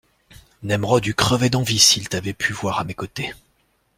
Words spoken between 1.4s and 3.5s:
d'envie s'il t'avait pu voir à mes côtés.